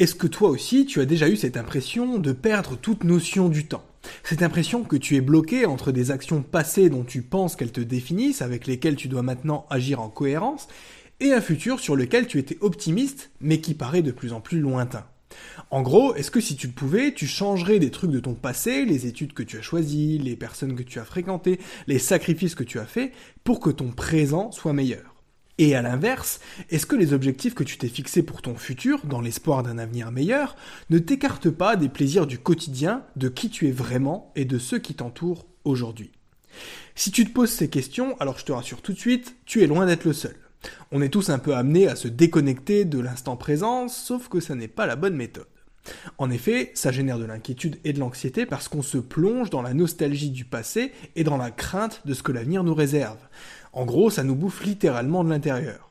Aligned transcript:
Est-ce 0.00 0.16
que 0.16 0.26
toi 0.26 0.48
aussi 0.48 0.86
tu 0.86 1.00
as 1.00 1.06
déjà 1.06 1.28
eu 1.28 1.36
cette 1.36 1.56
impression 1.56 2.18
de 2.18 2.32
perdre 2.32 2.76
toute 2.76 3.04
notion 3.04 3.48
du 3.48 3.66
temps? 3.66 3.84
Cette 4.24 4.42
impression 4.42 4.82
que 4.82 4.96
tu 4.96 5.14
es 5.14 5.20
bloqué 5.20 5.66
entre 5.66 5.92
des 5.92 6.10
actions 6.10 6.42
passées 6.42 6.90
dont 6.90 7.04
tu 7.04 7.22
penses 7.22 7.54
qu'elles 7.54 7.70
te 7.70 7.80
définissent, 7.80 8.42
avec 8.42 8.66
lesquelles 8.66 8.96
tu 8.96 9.06
dois 9.06 9.22
maintenant 9.22 9.66
agir 9.70 10.00
en 10.00 10.08
cohérence, 10.08 10.66
et 11.20 11.32
un 11.32 11.40
futur 11.40 11.78
sur 11.78 11.94
lequel 11.94 12.26
tu 12.26 12.40
étais 12.40 12.58
optimiste, 12.60 13.30
mais 13.40 13.60
qui 13.60 13.74
paraît 13.74 14.02
de 14.02 14.10
plus 14.10 14.32
en 14.32 14.40
plus 14.40 14.58
lointain? 14.58 15.06
En 15.70 15.82
gros, 15.82 16.12
est-ce 16.16 16.32
que 16.32 16.40
si 16.40 16.56
tu 16.56 16.66
le 16.66 16.72
pouvais, 16.72 17.14
tu 17.14 17.28
changerais 17.28 17.78
des 17.78 17.92
trucs 17.92 18.10
de 18.10 18.18
ton 18.18 18.34
passé, 18.34 18.84
les 18.84 19.06
études 19.06 19.32
que 19.32 19.44
tu 19.44 19.58
as 19.58 19.62
choisies, 19.62 20.18
les 20.18 20.34
personnes 20.34 20.74
que 20.74 20.82
tu 20.82 20.98
as 20.98 21.04
fréquentées, 21.04 21.60
les 21.86 22.00
sacrifices 22.00 22.56
que 22.56 22.64
tu 22.64 22.80
as 22.80 22.86
faits, 22.86 23.12
pour 23.44 23.60
que 23.60 23.70
ton 23.70 23.92
présent 23.92 24.50
soit 24.50 24.72
meilleur? 24.72 25.13
Et 25.58 25.76
à 25.76 25.82
l'inverse, 25.82 26.40
est-ce 26.70 26.86
que 26.86 26.96
les 26.96 27.12
objectifs 27.12 27.54
que 27.54 27.62
tu 27.62 27.78
t'es 27.78 27.88
fixés 27.88 28.24
pour 28.24 28.42
ton 28.42 28.56
futur, 28.56 29.06
dans 29.06 29.20
l'espoir 29.20 29.62
d'un 29.62 29.78
avenir 29.78 30.10
meilleur, 30.10 30.56
ne 30.90 30.98
t'écartent 30.98 31.50
pas 31.50 31.76
des 31.76 31.88
plaisirs 31.88 32.26
du 32.26 32.38
quotidien, 32.38 33.04
de 33.14 33.28
qui 33.28 33.50
tu 33.50 33.68
es 33.68 33.72
vraiment 33.72 34.32
et 34.34 34.44
de 34.44 34.58
ceux 34.58 34.80
qui 34.80 34.94
t'entourent 34.94 35.46
aujourd'hui? 35.64 36.10
Si 36.96 37.12
tu 37.12 37.24
te 37.24 37.32
poses 37.32 37.50
ces 37.50 37.70
questions, 37.70 38.16
alors 38.18 38.38
je 38.38 38.44
te 38.44 38.52
rassure 38.52 38.82
tout 38.82 38.92
de 38.92 38.98
suite, 38.98 39.36
tu 39.46 39.62
es 39.62 39.66
loin 39.66 39.86
d'être 39.86 40.04
le 40.04 40.12
seul. 40.12 40.36
On 40.90 41.02
est 41.02 41.08
tous 41.08 41.30
un 41.30 41.38
peu 41.38 41.54
amenés 41.54 41.88
à 41.88 41.96
se 41.96 42.08
déconnecter 42.08 42.84
de 42.84 42.98
l'instant 42.98 43.36
présent, 43.36 43.88
sauf 43.88 44.28
que 44.28 44.40
ça 44.40 44.54
n'est 44.54 44.68
pas 44.68 44.86
la 44.86 44.96
bonne 44.96 45.16
méthode. 45.16 45.46
En 46.16 46.30
effet, 46.30 46.70
ça 46.74 46.92
génère 46.92 47.18
de 47.18 47.26
l'inquiétude 47.26 47.78
et 47.84 47.92
de 47.92 48.00
l'anxiété 48.00 48.46
parce 48.46 48.68
qu'on 48.68 48.82
se 48.82 48.98
plonge 48.98 49.50
dans 49.50 49.62
la 49.62 49.74
nostalgie 49.74 50.30
du 50.30 50.44
passé 50.44 50.92
et 51.14 51.24
dans 51.24 51.36
la 51.36 51.50
crainte 51.50 52.00
de 52.06 52.14
ce 52.14 52.22
que 52.22 52.32
l'avenir 52.32 52.64
nous 52.64 52.74
réserve. 52.74 53.18
En 53.74 53.86
gros, 53.86 54.08
ça 54.08 54.22
nous 54.22 54.36
bouffe 54.36 54.64
littéralement 54.64 55.24
de 55.24 55.30
l'intérieur. 55.30 55.90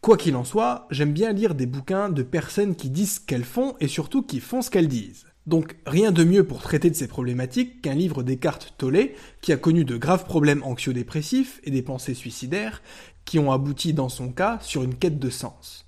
Quoi 0.00 0.16
qu'il 0.16 0.34
en 0.34 0.42
soit, 0.42 0.88
j'aime 0.90 1.12
bien 1.12 1.32
lire 1.32 1.54
des 1.54 1.64
bouquins 1.64 2.08
de 2.08 2.24
personnes 2.24 2.74
qui 2.74 2.90
disent 2.90 3.14
ce 3.14 3.20
qu'elles 3.20 3.44
font 3.44 3.76
et 3.78 3.86
surtout 3.86 4.22
qui 4.22 4.40
font 4.40 4.62
ce 4.62 4.70
qu'elles 4.70 4.88
disent. 4.88 5.24
Donc 5.46 5.76
rien 5.86 6.10
de 6.10 6.24
mieux 6.24 6.42
pour 6.42 6.60
traiter 6.60 6.90
de 6.90 6.96
ces 6.96 7.06
problématiques 7.06 7.82
qu'un 7.82 7.94
livre 7.94 8.24
des 8.24 8.36
cartes 8.36 8.74
Tolle, 8.78 9.10
qui 9.42 9.52
a 9.52 9.56
connu 9.56 9.84
de 9.84 9.96
graves 9.96 10.24
problèmes 10.24 10.64
anxio-dépressifs 10.64 11.60
et 11.62 11.70
des 11.70 11.82
pensées 11.82 12.14
suicidaires, 12.14 12.82
qui 13.24 13.38
ont 13.38 13.52
abouti 13.52 13.92
dans 13.92 14.08
son 14.08 14.32
cas 14.32 14.58
sur 14.60 14.82
une 14.82 14.96
quête 14.96 15.20
de 15.20 15.30
sens. 15.30 15.86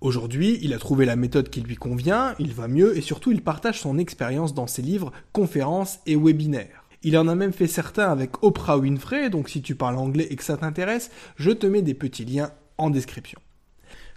Aujourd'hui, 0.00 0.58
il 0.60 0.74
a 0.74 0.78
trouvé 0.78 1.06
la 1.06 1.16
méthode 1.16 1.50
qui 1.50 1.60
lui 1.60 1.76
convient, 1.76 2.34
il 2.40 2.52
va 2.52 2.66
mieux 2.66 2.96
et 2.96 3.00
surtout 3.00 3.30
il 3.30 3.42
partage 3.42 3.80
son 3.80 3.96
expérience 3.96 4.54
dans 4.54 4.66
ses 4.66 4.82
livres, 4.82 5.12
conférences 5.32 6.00
et 6.04 6.16
webinaires. 6.16 6.83
Il 7.04 7.18
en 7.18 7.28
a 7.28 7.34
même 7.34 7.52
fait 7.52 7.66
certains 7.66 8.10
avec 8.10 8.42
Oprah 8.42 8.78
Winfrey, 8.78 9.28
donc 9.28 9.50
si 9.50 9.60
tu 9.60 9.74
parles 9.74 9.98
anglais 9.98 10.26
et 10.30 10.36
que 10.36 10.42
ça 10.42 10.56
t'intéresse, 10.56 11.10
je 11.36 11.50
te 11.50 11.66
mets 11.66 11.82
des 11.82 11.92
petits 11.92 12.24
liens 12.24 12.50
en 12.78 12.88
description. 12.88 13.38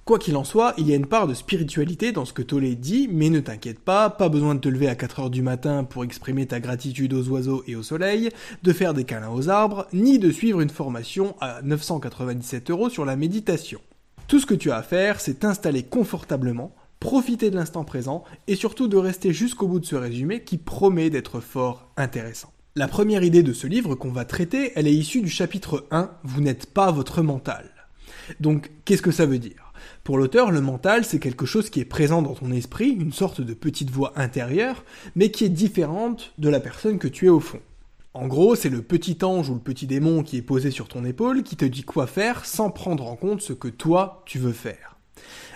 Quoi 0.05 0.19
qu'il 0.19 0.37
en 0.37 0.45
soit, 0.45 0.73
il 0.77 0.87
y 0.87 0.93
a 0.93 0.95
une 0.95 1.05
part 1.05 1.27
de 1.27 1.33
spiritualité 1.33 2.13
dans 2.13 2.23
ce 2.23 2.31
que 2.31 2.41
Tollé 2.41 2.75
dit, 2.75 3.09
mais 3.11 3.29
ne 3.29 3.41
t'inquiète 3.41 3.81
pas, 3.81 4.09
pas 4.09 4.29
besoin 4.29 4.55
de 4.55 4.61
te 4.61 4.69
lever 4.69 4.87
à 4.87 4.95
4 4.95 5.19
heures 5.19 5.29
du 5.29 5.41
matin 5.41 5.83
pour 5.83 6.05
exprimer 6.05 6.45
ta 6.45 6.61
gratitude 6.61 7.13
aux 7.13 7.27
oiseaux 7.27 7.61
et 7.67 7.75
au 7.75 7.83
soleil, 7.83 8.29
de 8.63 8.71
faire 8.71 8.93
des 8.93 9.03
câlins 9.03 9.33
aux 9.33 9.49
arbres, 9.49 9.85
ni 9.91 10.17
de 10.17 10.31
suivre 10.31 10.61
une 10.61 10.69
formation 10.69 11.35
à 11.41 11.61
997 11.63 12.71
euros 12.71 12.89
sur 12.89 13.03
la 13.03 13.17
méditation. 13.17 13.81
Tout 14.29 14.39
ce 14.39 14.45
que 14.45 14.53
tu 14.53 14.71
as 14.71 14.77
à 14.77 14.81
faire, 14.81 15.19
c'est 15.19 15.39
t'installer 15.39 15.83
confortablement, 15.83 16.73
profiter 17.01 17.49
de 17.49 17.57
l'instant 17.57 17.83
présent 17.83 18.23
et 18.47 18.55
surtout 18.55 18.87
de 18.87 18.95
rester 18.95 19.33
jusqu'au 19.33 19.67
bout 19.67 19.81
de 19.81 19.85
ce 19.85 19.97
résumé 19.97 20.45
qui 20.45 20.57
promet 20.57 21.09
d'être 21.09 21.41
fort 21.41 21.91
intéressant. 21.97 22.53
La 22.77 22.87
première 22.87 23.23
idée 23.23 23.41
de 23.41 23.53
ce 23.53 23.65
livre 23.65 23.95
qu'on 23.95 24.11
va 24.11 24.23
traiter, 24.23 24.71
elle 24.75 24.85
est 24.85 24.93
issue 24.93 25.21
du 25.21 25.31
chapitre 25.31 25.87
1, 25.89 26.11
Vous 26.23 26.41
n'êtes 26.41 26.67
pas 26.67 26.91
votre 26.91 27.23
mental. 27.23 27.71
Donc, 28.39 28.69
qu'est-ce 28.85 29.01
que 29.01 29.09
ça 29.09 29.25
veut 29.25 29.39
dire? 29.39 29.73
Pour 30.03 30.19
l'auteur, 30.19 30.51
le 30.51 30.61
mental, 30.61 31.03
c'est 31.03 31.17
quelque 31.17 31.47
chose 31.47 31.71
qui 31.71 31.79
est 31.79 31.85
présent 31.85 32.21
dans 32.21 32.35
ton 32.35 32.51
esprit, 32.51 32.89
une 32.89 33.11
sorte 33.11 33.41
de 33.41 33.55
petite 33.55 33.89
voix 33.89 34.13
intérieure, 34.15 34.83
mais 35.15 35.31
qui 35.31 35.43
est 35.43 35.49
différente 35.49 36.33
de 36.37 36.49
la 36.49 36.59
personne 36.59 36.99
que 36.99 37.07
tu 37.07 37.25
es 37.25 37.29
au 37.29 37.39
fond. 37.39 37.61
En 38.13 38.27
gros, 38.27 38.53
c'est 38.53 38.69
le 38.69 38.83
petit 38.83 39.17
ange 39.25 39.49
ou 39.49 39.55
le 39.55 39.59
petit 39.59 39.87
démon 39.87 40.21
qui 40.21 40.37
est 40.37 40.43
posé 40.43 40.69
sur 40.69 40.87
ton 40.87 41.03
épaule 41.03 41.41
qui 41.41 41.55
te 41.55 41.65
dit 41.65 41.81
quoi 41.81 42.05
faire 42.05 42.45
sans 42.45 42.69
prendre 42.69 43.07
en 43.07 43.15
compte 43.15 43.41
ce 43.41 43.53
que 43.53 43.69
toi 43.69 44.21
tu 44.27 44.37
veux 44.37 44.53
faire. 44.53 44.96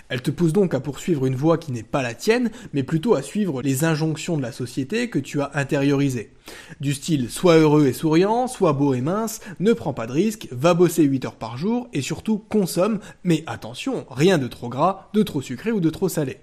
Elle 0.08 0.20
te 0.20 0.30
pousse 0.30 0.52
donc 0.52 0.74
à 0.74 0.80
poursuivre 0.80 1.24
une 1.24 1.36
voie 1.36 1.56
qui 1.56 1.72
n'est 1.72 1.82
pas 1.82 2.02
la 2.02 2.14
tienne, 2.14 2.50
mais 2.72 2.82
plutôt 2.82 3.14
à 3.14 3.22
suivre 3.22 3.62
les 3.62 3.84
injonctions 3.84 4.36
de 4.36 4.42
la 4.42 4.52
société 4.52 5.08
que 5.08 5.18
tu 5.18 5.40
as 5.40 5.50
intériorisées. 5.54 6.32
Du 6.80 6.92
style 6.92 7.30
sois 7.30 7.56
heureux 7.56 7.86
et 7.86 7.92
souriant, 7.92 8.46
sois 8.46 8.74
beau 8.74 8.92
et 8.92 9.00
mince, 9.00 9.40
ne 9.58 9.72
prends 9.72 9.94
pas 9.94 10.06
de 10.06 10.12
risques, 10.12 10.48
va 10.50 10.74
bosser 10.74 11.04
8 11.04 11.24
heures 11.24 11.36
par 11.36 11.56
jour 11.56 11.88
et 11.92 12.02
surtout 12.02 12.38
consomme, 12.38 13.00
mais 13.24 13.42
attention, 13.46 14.04
rien 14.10 14.36
de 14.36 14.48
trop 14.48 14.68
gras, 14.68 15.08
de 15.14 15.22
trop 15.22 15.40
sucré 15.40 15.72
ou 15.72 15.80
de 15.80 15.90
trop 15.90 16.10
salé. 16.10 16.38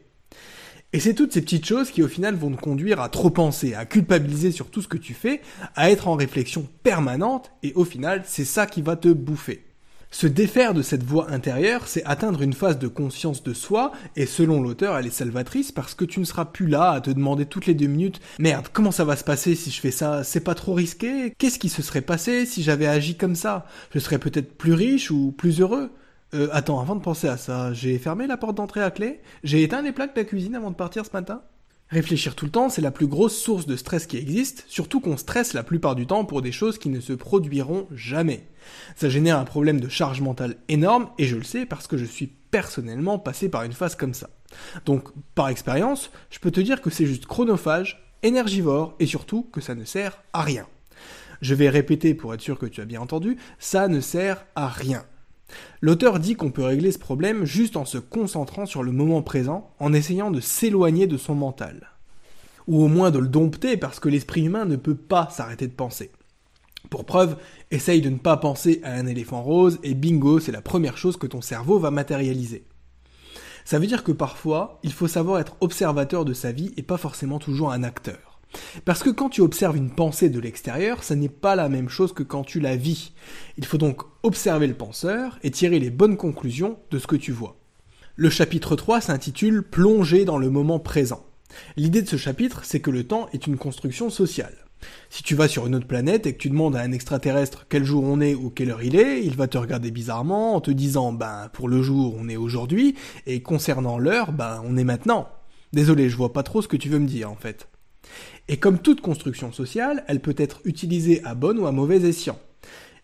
Et 0.92 1.00
c'est 1.00 1.14
toutes 1.14 1.34
ces 1.34 1.42
petites 1.42 1.68
choses 1.68 1.92
qui 1.92 2.02
au 2.02 2.08
final 2.08 2.34
vont 2.34 2.50
te 2.50 2.60
conduire 2.60 3.00
à 3.00 3.10
trop 3.10 3.30
penser, 3.30 3.76
à 3.76 3.86
culpabiliser 3.86 4.52
sur 4.52 4.72
tout 4.72 4.82
ce 4.82 4.88
que 4.88 4.98
tu 4.98 5.14
fais, 5.14 5.42
à 5.76 5.92
être 5.92 6.08
en 6.08 6.16
réflexion 6.16 6.68
permanente, 6.82 7.52
et 7.62 7.74
au 7.76 7.86
final 7.86 8.24
c'est 8.26 8.46
ça 8.46 8.66
qui 8.66 8.82
va 8.82 8.96
te 8.96 9.10
bouffer. 9.10 9.69
Se 10.12 10.26
défaire 10.26 10.74
de 10.74 10.82
cette 10.82 11.04
voix 11.04 11.30
intérieure, 11.30 11.88
c'est 11.88 12.04
atteindre 12.04 12.42
une 12.42 12.54
phase 12.54 12.80
de 12.80 12.88
conscience 12.88 13.44
de 13.44 13.54
soi, 13.54 13.92
et 14.16 14.26
selon 14.26 14.60
l'auteur, 14.62 14.98
elle 14.98 15.06
est 15.06 15.12
salvatrice 15.12 15.72
parce 15.72 15.94
que 15.94 16.04
tu 16.04 16.20
ne 16.20 16.26
seras 16.26 16.46
plus 16.46 16.68
là 16.68 16.92
à 16.92 17.02
te 17.02 17.12
demander 17.12 17.46
toutes 17.46 17.68
les 17.68 17.76
deux 17.76 17.88
minutes 17.88 18.20
Merde, 18.40 18.70
comment 18.74 18.92
ça 18.92 19.06
va 19.06 19.16
se 19.16 19.24
passer 19.24 19.54
si 19.54 19.70
je 19.70 19.80
fais 19.80 19.92
ça? 19.92 20.24
C'est 20.24 20.40
pas 20.40 20.56
trop 20.56 20.74
risqué? 20.74 21.34
Qu'est-ce 21.38 21.60
qui 21.60 21.70
se 21.70 21.84
serait 21.84 22.02
passé 22.02 22.48
si 22.48 22.64
j'avais 22.64 22.88
agi 22.88 23.18
comme 23.18 23.36
ça? 23.36 23.68
Je 23.94 24.00
serais 24.00 24.18
peut-être 24.18 24.58
plus 24.58 24.74
riche 24.74 25.12
ou 25.12 25.32
plus 25.32 25.62
heureux? 25.62 25.92
Euh, 26.34 26.50
attends, 26.52 26.80
avant 26.82 26.96
de 26.96 27.02
penser 27.02 27.28
à 27.28 27.38
ça, 27.38 27.72
j'ai 27.74 27.98
fermé 28.00 28.26
la 28.26 28.38
porte 28.38 28.58
d'entrée 28.58 28.82
à 28.82 28.92
clé? 28.92 29.22
J'ai 29.44 29.62
éteint 29.62 29.84
les 29.84 29.92
plaques 29.92 30.16
de 30.16 30.22
la 30.22 30.26
cuisine 30.26 30.56
avant 30.56 30.72
de 30.72 30.76
partir 30.76 31.06
ce 31.06 31.12
matin? 31.14 31.44
Réfléchir 31.90 32.36
tout 32.36 32.46
le 32.46 32.52
temps, 32.52 32.70
c'est 32.70 32.84
la 32.84 32.92
plus 32.92 33.08
grosse 33.08 33.36
source 33.36 33.66
de 33.66 33.76
stress 33.76 34.06
qui 34.06 34.18
existe, 34.18 34.64
surtout 34.68 35.00
qu'on 35.00 35.18
stresse 35.18 35.54
la 35.54 35.64
plupart 35.64 35.96
du 35.96 36.06
temps 36.06 36.24
pour 36.24 36.44
des 36.44 36.52
choses 36.52 36.78
qui 36.78 36.88
ne 36.90 37.00
se 37.00 37.14
produiront 37.14 37.88
jamais. 37.92 38.46
Ça 38.96 39.10
génère 39.10 39.40
un 39.40 39.46
problème 39.46 39.80
de 39.80 39.90
charge 39.90 40.22
mentale 40.22 40.58
énorme, 40.68 41.10
et 41.18 41.26
je 41.26 41.36
le 41.36 41.44
sais 41.44 41.66
parce 41.66 41.88
que 41.88 41.98
je 41.98 42.06
suis 42.06 42.28
personnellement 42.28 43.18
passé 43.18 43.50
par 43.50 43.64
une 43.64 43.74
phase 43.74 43.96
comme 43.96 44.14
ça. 44.14 44.30
Donc, 44.86 45.10
par 45.34 45.50
expérience, 45.50 46.12
je 46.30 46.38
peux 46.38 46.52
te 46.52 46.60
dire 46.60 46.82
que 46.82 46.92
c'est 46.92 47.08
juste 47.08 47.26
chronophage, 47.26 48.04
énergivore, 48.22 48.94
et 49.00 49.08
surtout 49.08 49.50
que 49.52 49.60
ça 49.60 49.74
ne 49.74 49.84
sert 49.84 50.22
à 50.32 50.44
rien. 50.44 50.68
Je 51.42 51.56
vais 51.56 51.70
répéter 51.70 52.14
pour 52.14 52.36
être 52.36 52.42
sûr 52.42 52.60
que 52.60 52.68
tu 52.68 52.82
as 52.82 52.86
bien 52.86 53.02
entendu, 53.02 53.38
ça 53.58 53.88
ne 53.88 54.00
sert 54.00 54.46
à 54.56 54.68
rien. 54.68 55.06
L'auteur 55.82 56.20
dit 56.20 56.36
qu'on 56.36 56.52
peut 56.52 56.64
régler 56.64 56.92
ce 56.92 57.00
problème 57.00 57.46
juste 57.46 57.78
en 57.78 57.86
se 57.86 57.98
concentrant 57.98 58.66
sur 58.66 58.84
le 58.84 58.92
moment 58.92 59.22
présent, 59.22 59.74
en 59.80 59.94
essayant 59.94 60.32
de 60.32 60.40
s'éloigner 60.40 61.08
de 61.08 61.18
son 61.18 61.36
mental. 61.36 61.92
Ou 62.68 62.84
au 62.84 62.88
moins 62.88 63.12
de 63.12 63.20
le 63.20 63.28
dompter 63.28 63.78
parce 63.78 64.00
que 64.00 64.10
l'esprit 64.10 64.46
humain 64.46 64.66
ne 64.66 64.76
peut 64.76 64.96
pas 64.96 65.30
s'arrêter 65.32 65.68
de 65.68 65.74
penser. 65.74 66.12
Pour 66.90 67.06
preuve, 67.06 67.38
essaye 67.72 68.02
de 68.02 68.10
ne 68.10 68.18
pas 68.18 68.38
penser 68.38 68.82
à 68.84 68.94
un 68.94 69.06
éléphant 69.06 69.42
rose 69.42 69.80
et 69.84 69.94
bingo, 69.94 70.40
c'est 70.40 70.52
la 70.52 70.62
première 70.62 70.98
chose 70.98 71.18
que 71.18 71.28
ton 71.28 71.42
cerveau 71.42 71.80
va 71.80 71.92
matérialiser. 71.92 72.64
Ça 73.66 73.78
veut 73.78 73.88
dire 73.88 74.04
que 74.04 74.12
parfois, 74.12 74.80
il 74.84 74.94
faut 74.94 75.08
savoir 75.08 75.40
être 75.40 75.56
observateur 75.62 76.26
de 76.26 76.34
sa 76.34 76.52
vie 76.52 76.74
et 76.78 76.82
pas 76.84 76.98
forcément 76.98 77.38
toujours 77.38 77.72
un 77.72 77.84
acteur. 77.84 78.40
Parce 78.86 79.04
que 79.04 79.12
quand 79.12 79.30
tu 79.30 79.42
observes 79.42 79.78
une 79.78 79.92
pensée 79.92 80.30
de 80.30 80.40
l'extérieur, 80.40 81.04
ça 81.04 81.16
n'est 81.16 81.30
pas 81.30 81.56
la 81.56 81.70
même 81.70 81.90
chose 81.90 82.14
que 82.14 82.24
quand 82.24 82.44
tu 82.44 82.60
la 82.60 82.76
vis. 82.76 83.14
Il 83.58 83.66
faut 83.66 83.78
donc 83.78 84.02
observer 84.24 84.68
le 84.68 84.74
penseur 84.74 85.40
et 85.44 85.52
tirer 85.52 85.80
les 85.80 85.90
bonnes 85.90 86.18
conclusions 86.18 86.78
de 86.92 87.00
ce 87.00 87.08
que 87.08 87.16
tu 87.16 87.32
vois. 87.32 87.58
Le 88.16 88.30
chapitre 88.30 88.76
3 88.76 89.02
s'intitule 89.02 89.64
Plonger 89.64 90.26
dans 90.26 90.38
le 90.38 90.50
moment 90.50 90.80
présent. 90.80 91.26
L'idée 91.78 92.02
de 92.02 92.08
ce 92.08 92.18
chapitre, 92.18 92.62
c'est 92.64 92.82
que 92.82 92.92
le 92.92 93.06
temps 93.06 93.30
est 93.32 93.48
une 93.48 93.58
construction 93.58 94.10
sociale. 94.10 94.56
Si 95.10 95.24
tu 95.24 95.36
vas 95.36 95.48
sur 95.48 95.68
une 95.68 95.76
autre 95.76 95.88
planète 95.88 96.26
et 96.26 96.34
que 96.34 96.38
tu 96.38 96.50
demandes 96.50 96.76
à 96.76 96.82
un 96.82 96.92
extraterrestre 96.92 97.66
quel 97.70 97.84
jour 97.84 98.04
on 98.04 98.22
est 98.22 98.36
ou 98.36 98.50
quelle 98.50 98.72
heure 98.72 98.84
il 98.84 98.96
est, 98.96 99.26
il 99.26 99.36
va 99.36 99.48
te 99.48 99.58
regarder 99.58 99.92
bizarrement 99.92 100.56
en 100.56 100.62
te 100.62 100.72
disant 100.72 101.12
ben 101.12 101.50
pour 101.52 101.68
le 101.68 101.82
jour 101.82 102.16
on 102.18 102.30
est 102.30 102.38
aujourd'hui 102.38 102.96
et 103.26 103.42
concernant 103.42 103.98
l'heure 103.98 104.32
ben 104.32 104.62
on 104.66 104.78
est 104.78 104.84
maintenant. 104.84 105.28
Désolé, 105.74 106.10
je 106.10 106.18
vois 106.18 106.34
pas 106.34 106.44
trop 106.44 106.62
ce 106.62 106.68
que 106.68 106.78
tu 106.78 106.90
veux 106.90 107.00
me 107.00 107.08
dire 107.08 107.30
en 107.32 107.36
fait. 107.36 107.68
Et 108.48 108.58
comme 108.58 108.80
toute 108.80 109.02
construction 109.02 109.52
sociale, 109.52 110.04
elle 110.08 110.22
peut 110.22 110.36
être 110.38 110.62
utilisée 110.64 111.22
à 111.24 111.36
bon 111.36 111.60
ou 111.60 111.68
à 111.68 111.72
mauvais 111.72 112.02
escient. 112.08 112.40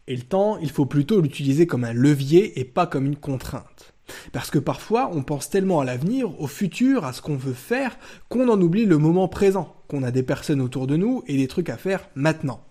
Et 0.08 0.16
le 0.16 0.24
temps, 0.24 0.58
il 0.60 0.70
faut 0.70 0.86
plutôt 0.86 1.22
l'utiliser 1.22 1.66
comme 1.66 1.84
un 1.84 1.94
levier 1.94 2.60
et 2.60 2.66
pas 2.66 2.86
comme 2.86 3.06
une 3.06 3.16
contrainte. 3.16 3.94
Parce 4.32 4.52
que 4.52 4.60
parfois, 4.60 5.10
on 5.14 5.24
pense 5.24 5.50
tellement 5.50 5.80
à 5.80 5.86
l'avenir, 5.86 6.40
au 6.40 6.48
futur, 6.48 7.06
à 7.06 7.14
ce 7.14 7.22
qu'on 7.22 7.38
veut 7.38 7.54
faire, 7.54 7.98
qu'on 8.30 8.50
en 8.50 8.62
oublie 8.62 8.86
le 8.86 9.00
moment 9.00 9.28
présent, 9.28 9.76
qu'on 9.88 10.04
a 10.04 10.12
des 10.12 10.24
personnes 10.24 10.62
autour 10.62 10.86
de 10.86 10.96
nous 10.96 11.24
et 11.28 11.38
des 11.38 11.48
trucs 11.48 11.70
à 11.70 11.78
faire 11.78 12.08
maintenant. 12.14 12.62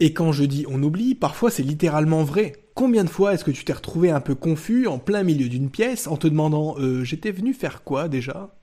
Et 0.00 0.12
quand 0.12 0.32
je 0.32 0.44
dis 0.44 0.66
on 0.68 0.82
oublie, 0.82 1.14
parfois 1.14 1.50
c'est 1.50 1.62
littéralement 1.62 2.24
vrai. 2.24 2.52
Combien 2.74 3.04
de 3.04 3.10
fois 3.10 3.34
est-ce 3.34 3.44
que 3.44 3.50
tu 3.50 3.64
t'es 3.64 3.72
retrouvé 3.72 4.10
un 4.10 4.20
peu 4.20 4.34
confus 4.34 4.86
en 4.86 4.98
plein 4.98 5.22
milieu 5.22 5.48
d'une 5.48 5.70
pièce 5.70 6.06
en 6.06 6.16
te 6.16 6.28
demandant 6.28 6.76
euh, 6.78 7.04
j'étais 7.04 7.32
venu 7.32 7.54
faire 7.54 7.82
quoi 7.82 8.08
déjà? 8.08 8.54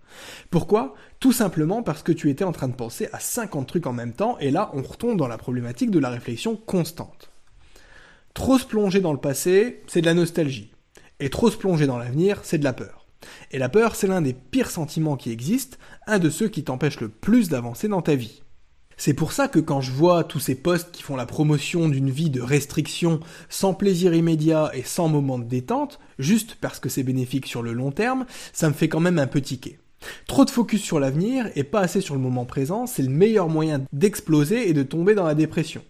Pourquoi? 0.49 0.93
Tout 1.19 1.33
simplement 1.33 1.83
parce 1.83 2.03
que 2.03 2.11
tu 2.11 2.29
étais 2.29 2.45
en 2.45 2.53
train 2.53 2.69
de 2.69 2.75
penser 2.75 3.09
à 3.11 3.19
50 3.19 3.67
trucs 3.67 3.87
en 3.87 3.93
même 3.93 4.13
temps, 4.13 4.37
et 4.39 4.51
là 4.51 4.71
on 4.73 4.81
retombe 4.81 5.17
dans 5.17 5.27
la 5.27 5.37
problématique 5.37 5.91
de 5.91 5.99
la 5.99 6.09
réflexion 6.09 6.55
constante. 6.55 7.31
Trop 8.35 8.59
se 8.59 8.65
plonger 8.65 8.99
dans 8.99 9.13
le 9.13 9.17
passé, 9.17 9.81
c'est 9.87 10.01
de 10.01 10.05
la 10.05 10.13
nostalgie. 10.13 10.69
Et 11.21 11.29
trop 11.29 11.49
se 11.49 11.55
plonger 11.55 11.87
dans 11.87 11.97
l'avenir, 11.97 12.41
c'est 12.43 12.57
de 12.57 12.65
la 12.65 12.73
peur. 12.73 13.07
Et 13.51 13.57
la 13.57 13.69
peur, 13.69 13.95
c'est 13.95 14.07
l'un 14.07 14.21
des 14.21 14.33
pires 14.33 14.69
sentiments 14.69 15.15
qui 15.15 15.31
existent, 15.31 15.77
un 16.05 16.19
de 16.19 16.29
ceux 16.29 16.49
qui 16.49 16.65
t'empêchent 16.65 16.99
le 16.99 17.07
plus 17.07 17.47
d'avancer 17.47 17.87
dans 17.87 18.01
ta 18.01 18.13
vie. 18.13 18.43
C'est 18.97 19.13
pour 19.13 19.31
ça 19.31 19.47
que 19.47 19.59
quand 19.59 19.79
je 19.79 19.93
vois 19.93 20.25
tous 20.25 20.41
ces 20.41 20.55
posts 20.55 20.91
qui 20.91 21.01
font 21.01 21.15
la 21.15 21.25
promotion 21.25 21.87
d'une 21.87 22.09
vie 22.09 22.29
de 22.29 22.41
restriction, 22.41 23.21
sans 23.47 23.73
plaisir 23.73 24.13
immédiat 24.13 24.69
et 24.73 24.83
sans 24.83 25.07
moment 25.07 25.39
de 25.39 25.45
détente, 25.45 26.01
juste 26.19 26.57
parce 26.59 26.81
que 26.81 26.89
c'est 26.89 27.03
bénéfique 27.03 27.47
sur 27.47 27.63
le 27.63 27.71
long 27.71 27.91
terme, 27.91 28.25
ça 28.51 28.67
me 28.67 28.73
fait 28.73 28.89
quand 28.89 28.99
même 28.99 29.17
un 29.17 29.27
peu 29.27 29.39
tiquer. 29.39 29.79
Trop 30.27 30.43
de 30.43 30.49
focus 30.49 30.83
sur 30.83 30.99
l'avenir 30.99 31.49
et 31.55 31.63
pas 31.63 31.79
assez 31.79 32.01
sur 32.01 32.15
le 32.15 32.21
moment 32.21 32.45
présent, 32.45 32.85
c'est 32.85 33.01
le 33.01 33.09
meilleur 33.09 33.47
moyen 33.47 33.85
d'exploser 33.93 34.69
et 34.69 34.73
de 34.73 34.83
tomber 34.83 35.15
dans 35.15 35.25
la 35.25 35.35
dépression. 35.35 35.81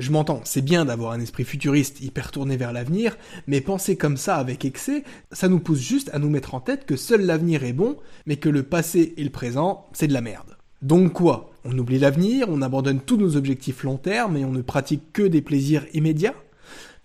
Je 0.00 0.12
m'entends, 0.12 0.40
c'est 0.44 0.64
bien 0.64 0.86
d'avoir 0.86 1.12
un 1.12 1.20
esprit 1.20 1.44
futuriste 1.44 2.00
hyper 2.00 2.30
tourné 2.30 2.56
vers 2.56 2.72
l'avenir, 2.72 3.18
mais 3.46 3.60
penser 3.60 3.96
comme 3.96 4.16
ça 4.16 4.36
avec 4.36 4.64
excès, 4.64 5.04
ça 5.30 5.46
nous 5.46 5.58
pousse 5.58 5.80
juste 5.80 6.08
à 6.14 6.18
nous 6.18 6.30
mettre 6.30 6.54
en 6.54 6.60
tête 6.60 6.86
que 6.86 6.96
seul 6.96 7.26
l'avenir 7.26 7.64
est 7.64 7.74
bon, 7.74 7.98
mais 8.24 8.36
que 8.36 8.48
le 8.48 8.62
passé 8.62 9.12
et 9.18 9.24
le 9.24 9.28
présent, 9.28 9.86
c'est 9.92 10.06
de 10.06 10.14
la 10.14 10.22
merde. 10.22 10.56
Donc 10.80 11.12
quoi? 11.12 11.52
On 11.66 11.78
oublie 11.78 11.98
l'avenir, 11.98 12.46
on 12.48 12.62
abandonne 12.62 13.00
tous 13.00 13.18
nos 13.18 13.36
objectifs 13.36 13.82
long 13.82 13.98
terme 13.98 14.38
et 14.38 14.44
on 14.46 14.52
ne 14.52 14.62
pratique 14.62 15.12
que 15.12 15.22
des 15.22 15.42
plaisirs 15.42 15.84
immédiats? 15.92 16.34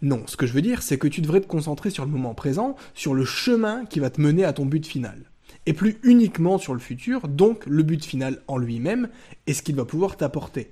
Non, 0.01 0.23
ce 0.25 0.37
que 0.37 0.47
je 0.47 0.53
veux 0.53 0.61
dire, 0.61 0.81
c'est 0.81 0.97
que 0.97 1.09
tu 1.09 1.19
devrais 1.19 1.41
te 1.41 1.47
concentrer 1.47 1.89
sur 1.89 2.05
le 2.05 2.11
moment 2.11 2.33
présent, 2.33 2.77
sur 2.93 3.13
le 3.13 3.25
chemin 3.25 3.83
qui 3.83 3.99
va 3.99 4.09
te 4.09 4.21
mener 4.21 4.45
à 4.45 4.53
ton 4.53 4.65
but 4.65 4.87
final. 4.87 5.19
Et 5.65 5.73
plus 5.73 5.97
uniquement 6.03 6.57
sur 6.57 6.73
le 6.73 6.79
futur, 6.79 7.27
donc 7.27 7.65
le 7.65 7.83
but 7.83 8.05
final 8.05 8.41
en 8.47 8.57
lui-même, 8.57 9.09
et 9.47 9.53
ce 9.53 9.63
qu'il 9.63 9.75
va 9.75 9.83
pouvoir 9.83 10.15
t'apporter. 10.15 10.71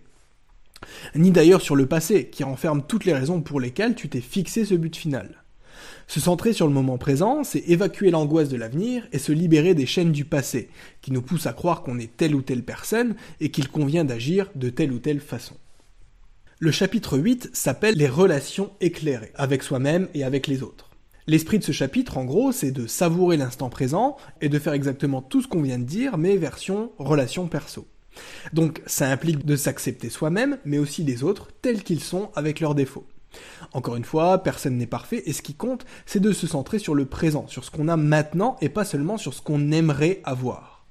Ni 1.16 1.32
d'ailleurs 1.32 1.62
sur 1.62 1.76
le 1.76 1.86
passé, 1.86 2.30
qui 2.30 2.44
renferme 2.44 2.84
toutes 2.88 3.06
les 3.06 3.14
raisons 3.14 3.42
pour 3.42 3.60
lesquelles 3.60 3.96
tu 3.96 4.10
t'es 4.10 4.22
fixé 4.22 4.66
ce 4.66 4.76
but 4.76 4.96
final. 4.96 5.44
Se 6.08 6.20
centrer 6.20 6.54
sur 6.54 6.68
le 6.68 6.74
moment 6.74 6.98
présent, 6.98 7.44
c'est 7.44 7.64
évacuer 7.70 8.12
l'angoisse 8.12 8.50
de 8.50 8.58
l'avenir 8.58 9.08
et 9.12 9.20
se 9.20 9.32
libérer 9.32 9.74
des 9.74 9.86
chaînes 9.86 10.12
du 10.12 10.26
passé, 10.26 10.70
qui 11.02 11.12
nous 11.12 11.22
poussent 11.22 11.48
à 11.48 11.54
croire 11.54 11.82
qu'on 11.82 12.00
est 12.00 12.16
telle 12.16 12.36
ou 12.36 12.42
telle 12.42 12.64
personne 12.64 13.16
et 13.40 13.50
qu'il 13.50 13.70
convient 13.70 14.06
d'agir 14.06 14.50
de 14.56 14.70
telle 14.70 14.92
ou 14.92 15.00
telle 15.00 15.20
façon. 15.20 15.56
Le 16.60 16.72
chapitre 16.72 17.18
8 17.18 17.50
s'appelle 17.54 17.96
les 17.96 18.08
relations 18.08 18.72
éclairées, 18.80 19.32
avec 19.36 19.64
soi-même 19.64 20.08
et 20.14 20.24
avec 20.24 20.48
les 20.48 20.64
autres. 20.64 20.92
L'esprit 21.26 21.60
de 21.60 21.64
ce 21.64 21.72
chapitre, 21.72 22.18
en 22.18 22.26
gros, 22.26 22.52
c'est 22.52 22.72
de 22.72 22.86
savourer 22.86 23.38
l'instant 23.38 23.70
présent 23.70 24.18
et 24.42 24.50
de 24.50 24.60
faire 24.60 24.74
exactement 24.74 25.22
tout 25.22 25.42
ce 25.42 25.48
qu'on 25.48 25.62
vient 25.62 25.80
de 25.80 25.86
dire, 25.86 26.18
mais 26.18 26.36
version 26.36 26.92
relation 26.98 27.48
perso. 27.48 27.88
Donc 28.54 28.81
ça 28.86 29.10
implique 29.10 29.45
de 29.45 29.56
s'accepter 29.56 30.10
soi-même, 30.10 30.57
mais 30.65 30.77
aussi 30.77 31.04
les 31.04 31.24
autres, 31.24 31.50
tels 31.62 31.83
qu'ils 31.83 32.04
sont, 32.04 32.31
avec 32.36 32.60
leurs 32.60 32.75
défauts. 32.75 33.06
Encore 33.71 33.95
une 33.95 34.04
fois, 34.04 34.44
personne 34.44 34.77
n'est 34.77 34.88
parfait, 34.88 35.24
et 35.25 35.33
ce 35.33 35.42
qui 35.42 35.56
compte, 35.56 35.86
c'est 36.06 36.19
de 36.19 36.31
se 36.31 36.48
centrer 36.48 36.80
sur 36.80 36.95
le 36.95 37.06
présent, 37.06 37.48
sur 37.48 37.63
ce 37.63 37.71
qu'on 37.71 37.88
a 37.88 37.98
maintenant, 37.98 38.57
et 38.62 38.69
pas 38.69 38.86
seulement 38.86 39.18
sur 39.18 39.33
ce 39.33 39.42
qu'on 39.42 39.71
aimerait 39.71 40.21
avoir. 40.24 40.86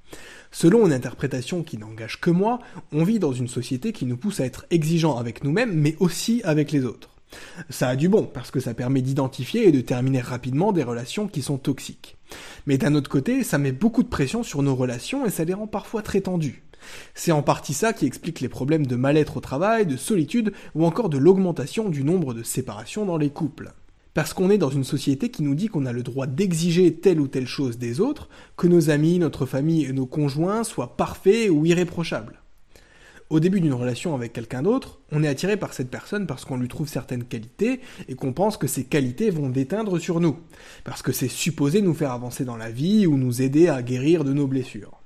Selon 0.51 0.87
une 0.87 0.93
interprétation 0.93 1.63
qui 1.63 1.79
n'engage 1.79 2.21
que 2.21 2.31
moi, 2.31 2.59
on 2.93 3.05
vit 3.05 3.19
dans 3.19 3.33
une 3.33 3.49
société 3.49 3.93
qui 3.93 4.05
nous 4.05 4.19
pousse 4.19 4.41
à 4.41 4.45
être 4.45 4.67
exigeants 4.71 5.17
avec 5.17 5.45
nous-mêmes, 5.45 5.73
mais 5.73 5.97
aussi 5.99 6.43
avec 6.45 6.73
les 6.73 6.85
autres. 6.85 7.09
Ça 7.71 7.89
a 7.89 7.97
du 7.97 8.11
bon, 8.11 8.25
parce 8.25 8.51
que 8.51 8.61
ça 8.61 8.75
permet 8.75 9.01
d'identifier 9.01 9.67
et 9.67 9.73
de 9.73 9.81
terminer 9.81 10.21
rapidement 10.21 10.73
des 10.73 10.83
relations 10.83 11.29
qui 11.29 11.41
sont 11.41 11.57
toxiques. 11.57 12.19
Mais 12.67 12.77
d'un 12.77 12.95
autre 12.95 13.09
côté, 13.09 13.45
ça 13.45 13.57
met 13.57 13.73
beaucoup 13.73 14.03
de 14.03 14.09
pression 14.09 14.43
sur 14.43 14.63
nos 14.63 14.75
relations 14.75 15.25
et 15.25 15.31
ça 15.31 15.45
les 15.45 15.55
rend 15.55 15.67
parfois 15.67 16.03
très 16.03 16.21
tendues. 16.21 16.63
C'est 17.15 17.33
en 17.33 17.43
partie 17.43 17.75
ça 17.75 17.93
qui 17.93 18.07
explique 18.07 18.41
les 18.41 18.49
problèmes 18.49 18.87
de 18.87 18.97
mal-être 18.97 19.37
au 19.37 19.41
travail, 19.41 19.87
de 19.87 19.97
solitude 19.97 20.53
ou 20.75 20.85
encore 20.85 21.09
de 21.09 21.19
l'augmentation 21.19 21.89
du 21.89 22.05
nombre 22.05 22.35
de 22.35 22.43
séparations 22.43 23.05
dans 23.05 23.17
les 23.19 23.31
couples. 23.31 23.73
Parce 24.15 24.35
qu'on 24.35 24.51
est 24.51 24.59
dans 24.59 24.71
une 24.71 24.85
société 24.85 25.31
qui 25.31 25.43
nous 25.43 25.55
dit 25.55 25.69
qu'on 25.69 25.87
a 25.87 25.93
le 25.93 26.03
droit 26.03 26.27
d'exiger 26.27 26.95
telle 26.95 27.21
ou 27.21 27.29
telle 27.29 27.47
chose 27.47 27.79
des 27.79 28.01
autres, 28.01 28.29
que 28.57 28.67
nos 28.67 28.91
amis, 28.91 29.19
notre 29.19 29.47
famille 29.47 29.85
et 29.85 29.93
nos 29.93 30.07
conjoints 30.07 30.65
soient 30.65 30.97
parfaits 30.97 31.49
ou 31.51 31.65
irréprochables. 31.65 32.43
Au 33.33 33.41
début 33.41 33.63
d'une 33.63 33.73
relation 33.73 34.15
avec 34.15 34.35
quelqu'un 34.35 34.61
d'autre, 34.61 35.01
on 35.11 35.23
est 35.23 35.29
attiré 35.29 35.57
par 35.57 35.73
cette 35.73 35.91
personne 35.91 36.27
parce 36.27 36.45
qu'on 36.45 36.59
lui 36.59 36.69
trouve 36.69 36.87
certaines 36.87 37.25
qualités 37.25 37.81
et 38.07 38.15
qu'on 38.15 38.35
pense 38.35 38.59
que 38.59 38.67
ces 38.67 38.85
qualités 38.85 39.31
vont 39.31 39.49
déteindre 39.49 39.99
sur 39.99 40.21
nous, 40.21 40.37
parce 40.85 41.01
que 41.01 41.13
c'est 41.13 41.29
supposé 41.29 41.81
nous 41.81 41.95
faire 41.95 42.13
avancer 42.13 42.45
dans 42.45 42.59
la 42.59 42.71
vie 42.71 43.07
ou 43.07 43.17
nous 43.17 43.41
aider 43.41 43.69
à 43.69 43.83
guérir 43.83 44.25
de 44.25 44.35
nos 44.35 44.47
blessures. 44.47 45.01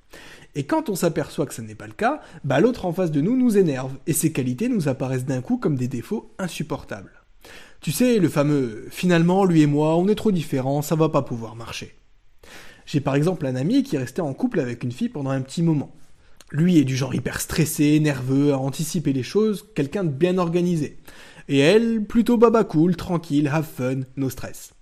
Et 0.56 0.64
quand 0.64 0.88
on 0.88 0.96
s'aperçoit 0.96 1.44
que 1.44 1.52
ce 1.52 1.60
n'est 1.60 1.74
pas 1.74 1.86
le 1.86 1.92
cas, 1.92 2.22
bah 2.42 2.60
l'autre 2.60 2.86
en 2.86 2.92
face 2.94 3.10
de 3.10 3.20
nous 3.20 3.36
nous 3.36 3.58
énerve, 3.58 3.92
et 4.06 4.14
ses 4.14 4.32
qualités 4.32 4.70
nous 4.70 4.88
apparaissent 4.88 5.26
d'un 5.26 5.42
coup 5.42 5.58
comme 5.58 5.76
des 5.76 5.86
défauts 5.86 6.32
insupportables. 6.38 7.12
Tu 7.82 7.92
sais, 7.92 8.18
le 8.18 8.30
fameux 8.30 8.88
finalement, 8.90 9.44
lui 9.44 9.60
et 9.60 9.66
moi, 9.66 9.98
on 9.98 10.08
est 10.08 10.14
trop 10.14 10.32
différents, 10.32 10.80
ça 10.80 10.96
va 10.96 11.10
pas 11.10 11.20
pouvoir 11.20 11.56
marcher. 11.56 11.94
J'ai 12.86 13.00
par 13.00 13.16
exemple 13.16 13.44
un 13.44 13.54
ami 13.54 13.82
qui 13.82 13.96
est 13.96 13.98
resté 13.98 14.22
en 14.22 14.32
couple 14.32 14.58
avec 14.60 14.82
une 14.82 14.92
fille 14.92 15.10
pendant 15.10 15.28
un 15.28 15.42
petit 15.42 15.62
moment. 15.62 15.94
Lui 16.50 16.78
est 16.78 16.84
du 16.84 16.96
genre 16.96 17.14
hyper 17.14 17.42
stressé, 17.42 18.00
nerveux, 18.00 18.54
à 18.54 18.58
anticiper 18.58 19.12
les 19.12 19.22
choses, 19.22 19.68
quelqu'un 19.74 20.04
de 20.04 20.10
bien 20.10 20.38
organisé. 20.38 20.96
Et 21.48 21.58
elle, 21.58 22.02
plutôt 22.06 22.38
baba 22.38 22.64
cool, 22.64 22.96
tranquille, 22.96 23.48
have 23.48 23.66
fun, 23.66 24.00
no 24.16 24.30
stress. 24.30 24.72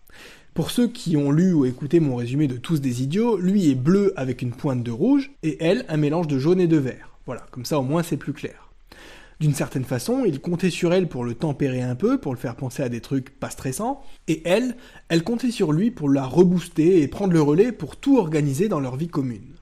Pour 0.55 0.71
ceux 0.71 0.87
qui 0.87 1.17
ont 1.17 1.33
lu 1.33 1.53
ou 1.53 1.65
écouté 1.65 1.99
mon 1.99 2.15
résumé 2.15 2.47
de 2.47 2.57
Tous 2.57 2.81
des 2.81 3.03
idiots, 3.03 3.37
lui 3.37 3.73
est 3.73 3.75
bleu 3.75 4.13
avec 4.15 4.41
une 4.41 4.53
pointe 4.53 4.85
de 4.85 4.93
rouge, 4.93 5.33
et 5.43 5.57
elle 5.59 5.85
un 5.89 5.97
mélange 5.97 6.29
de 6.29 6.39
jaune 6.39 6.61
et 6.61 6.69
de 6.69 6.77
vert. 6.77 7.19
Voilà, 7.27 7.45
comme 7.51 7.65
ça 7.65 7.81
au 7.81 7.83
moins 7.83 8.05
c'est 8.05 8.17
plus 8.17 8.33
clair. 8.33 8.71
D'une 9.41 9.53
certaine 9.53 9.85
façon, 9.85 10.23
il 10.25 10.39
comptait 10.39 10.71
sur 10.71 10.95
elle 10.95 11.09
pour 11.09 11.25
le 11.25 11.35
tempérer 11.35 11.83
un 11.83 11.97
peu, 11.97 12.19
pour 12.19 12.33
le 12.33 12.39
faire 12.39 12.55
penser 12.55 12.85
à 12.85 12.89
des 12.89 13.01
trucs 13.01 13.31
pas 13.31 13.51
stressants, 13.51 14.01
et 14.29 14.43
elle, 14.45 14.77
elle 15.09 15.25
comptait 15.25 15.51
sur 15.51 15.73
lui 15.73 15.91
pour 15.91 16.09
la 16.09 16.25
rebooster 16.25 17.03
et 17.03 17.09
prendre 17.09 17.33
le 17.33 17.43
relais 17.43 17.73
pour 17.73 17.97
tout 17.97 18.17
organiser 18.17 18.69
dans 18.69 18.79
leur 18.79 18.95
vie 18.95 19.09
commune. 19.09 19.57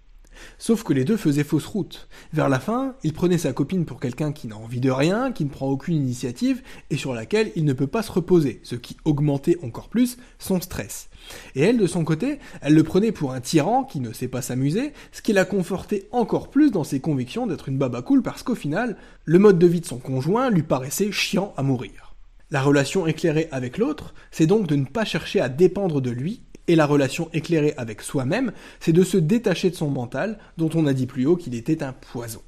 Sauf 0.59 0.83
que 0.83 0.93
les 0.93 1.05
deux 1.05 1.17
faisaient 1.17 1.45
fausse 1.45 1.67
route. 1.67 2.09
Vers 2.33 2.49
la 2.49 2.61
fin, 2.61 2.95
il 3.03 3.13
prenait 3.13 3.39
sa 3.39 3.53
copine 3.53 3.85
pour 3.85 4.01
quelqu'un 4.01 4.33
qui 4.33 4.47
n'a 4.47 4.57
envie 4.57 4.81
de 4.81 4.91
rien, 4.91 5.33
qui 5.33 5.45
ne 5.45 5.51
prend 5.51 5.69
aucune 5.69 5.97
initiative 5.97 6.63
et 6.91 6.97
sur 6.97 7.15
laquelle 7.15 7.53
il 7.57 7.65
ne 7.65 7.73
peut 7.73 7.87
pas 7.87 8.03
se 8.03 8.13
reposer, 8.13 8.61
ce 8.63 8.77
qui 8.77 8.97
augmentait 9.05 9.59
encore 9.63 9.89
plus 9.89 10.19
son 10.39 10.61
stress. 10.61 11.09
Et 11.55 11.63
elle, 11.63 11.79
de 11.79 11.87
son 11.87 12.05
côté, 12.05 12.39
elle 12.61 12.75
le 12.75 12.83
prenait 12.83 13.13
pour 13.13 13.33
un 13.33 13.41
tyran 13.41 13.85
qui 13.85 14.01
ne 14.01 14.13
sait 14.13 14.29
pas 14.29 14.43
s'amuser, 14.43 14.93
ce 15.13 15.23
qui 15.23 15.33
la 15.33 15.45
confortait 15.45 16.09
encore 16.11 16.51
plus 16.51 16.71
dans 16.71 16.85
ses 16.85 17.01
convictions 17.01 17.47
d'être 17.47 17.69
une 17.69 17.79
baba 17.79 18.03
cool 18.03 18.23
parce 18.23 18.43
qu'au 18.43 18.55
final, 18.55 18.97
le 19.25 19.39
mode 19.39 19.59
de 19.59 19.67
vie 19.67 19.81
de 19.81 19.87
son 19.87 19.99
conjoint 19.99 20.51
lui 20.51 20.63
paraissait 20.63 21.13
chiant 21.13 21.53
à 21.57 21.63
mourir. 21.63 22.15
La 22.51 22.61
relation 22.61 23.07
éclairée 23.07 23.49
avec 23.51 23.79
l'autre, 23.79 24.13
c'est 24.31 24.47
donc 24.47 24.67
de 24.67 24.77
ne 24.77 24.85
pas 24.85 25.07
chercher 25.07 25.41
à 25.41 25.49
dépendre 25.49 26.03
de 26.03 26.11
lui 26.11 26.43
et 26.69 26.77
la 26.77 26.87
relation 26.87 27.29
éclairée 27.33 27.75
avec 27.77 28.03
soi-même, 28.03 28.53
c'est 28.81 28.93
de 28.93 29.05
se 29.05 29.17
détacher 29.17 29.71
de 29.71 29.77
son 29.77 29.91
mental, 29.91 30.39
dont 30.59 30.71
on 30.75 30.87
a 30.87 30.93
dit 30.93 31.07
plus 31.07 31.27
haut 31.27 31.37
qu'il 31.37 31.55
était 31.55 31.83
un 31.83 31.93
poison. 31.93 32.43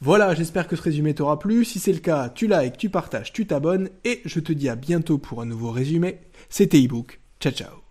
Voilà, 0.00 0.34
j'espère 0.34 0.68
que 0.68 0.76
ce 0.76 0.82
résumé 0.82 1.14
t'aura 1.14 1.38
plu. 1.38 1.64
Si 1.64 1.78
c'est 1.78 1.92
le 1.92 2.00
cas, 2.00 2.28
tu 2.28 2.46
likes, 2.48 2.76
tu 2.76 2.90
partages, 2.90 3.32
tu 3.32 3.46
t'abonnes, 3.46 3.88
et 4.04 4.20
je 4.26 4.40
te 4.40 4.52
dis 4.52 4.68
à 4.68 4.76
bientôt 4.76 5.18
pour 5.18 5.40
un 5.40 5.46
nouveau 5.46 5.70
résumé. 5.70 6.18
C'était 6.50 6.82
ebook. 6.82 7.20
Ciao 7.40 7.52
ciao. 7.52 7.85